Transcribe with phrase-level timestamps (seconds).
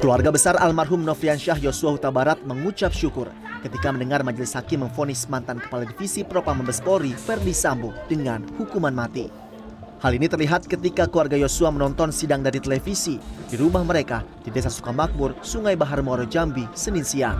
[0.00, 3.28] Keluarga besar almarhum Noviansyah Yosua Huta Barat mengucap syukur
[3.60, 8.96] ketika mendengar majelis hakim memfonis mantan kepala divisi Propam Mabes Polri Ferdi Sambo dengan hukuman
[8.96, 9.28] mati.
[10.00, 14.72] Hal ini terlihat ketika keluarga Yosua menonton sidang dari televisi di rumah mereka di Desa
[14.72, 17.36] Sukamakmur, Sungai Bahar Muaro Jambi, Senin siang.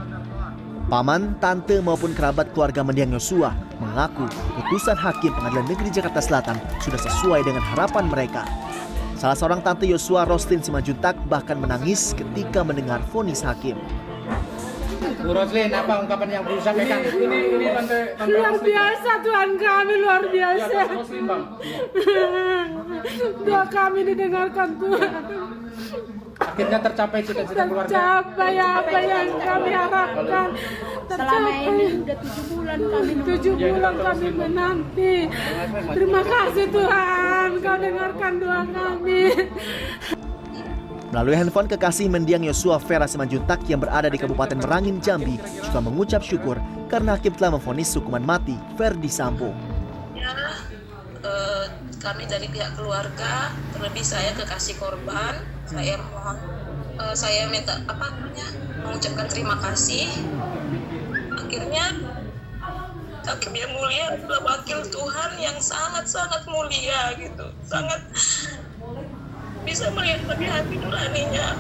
[0.93, 4.29] Paman, tante maupun kerabat keluarga mendiang Yosua mengaku
[4.61, 8.45] putusan hakim Pengadilan Negeri Jakarta Selatan sudah sesuai dengan harapan mereka.
[9.21, 13.77] Salah seorang tante Yosua, Roslin Simanjuntak, bahkan menangis ketika mendengar vonis hakim.
[15.21, 17.05] Bu Roslin, apa ungkapan yang perlu sampaikan?
[17.05, 18.65] Ini, ini, ini tante, tante Luar Roslin.
[18.65, 20.79] biasa Tuhan kami, luar Ya, biasa.
[20.81, 21.43] tante Roslin, Bang.
[23.45, 25.11] Doa kami didengarkan Tuhan.
[26.41, 27.89] Akhirnya tercapai cita-cita keluarga.
[27.93, 30.49] Tercapai apa yang kami harapkan.
[31.11, 32.01] Selama ini Tercapai.
[32.01, 35.15] udah tujuh bulan kami Tujuh bulan kami menanti.
[35.93, 37.20] Terima kasih Tuhan,
[37.61, 39.37] Kau dengarkan doa kami.
[41.11, 46.23] Melalui handphone kekasih mendiang Yosua Vera Simanjuntak yang berada di Kabupaten Merangin, Jambi juga mengucap
[46.23, 49.51] syukur karena hakim telah memvonis hukuman mati Ferdi Sambo.
[50.15, 50.31] ya
[51.23, 51.65] eh,
[51.99, 56.39] kami dari pihak keluarga terlebih saya kekasih korban saya mohon
[56.99, 58.47] eh, saya minta apa namanya
[58.87, 60.07] mengucapkan terima kasih
[63.41, 67.97] hakim yang mulia adalah wakil Tuhan yang sangat sangat mulia gitu sangat
[69.65, 71.57] bisa melihat lebih hati nuraninya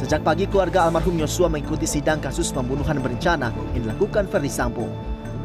[0.00, 4.88] Sejak pagi keluarga almarhum Yosua mengikuti sidang kasus pembunuhan berencana yang dilakukan Ferdi Sambo.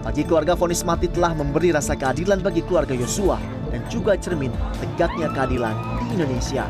[0.08, 3.42] Bagi keluarga vonis mati telah memberi rasa keadilan bagi keluarga Yosua
[3.76, 6.64] dan juga cermin tegaknya keadilan di Indonesia.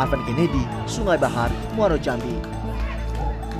[0.00, 2.55] Arvan Kennedy, Sungai Bahar, Muaro Jambi.